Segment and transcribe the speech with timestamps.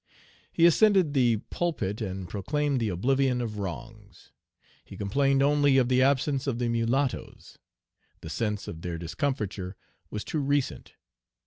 [0.51, 4.31] He ascended the pulpit and proclaimed the oblivion of wrongs.
[4.83, 7.59] He complained only of the absence of the mulattoes.
[8.21, 9.75] The sense of their discomfiture
[10.09, 10.95] was too recent.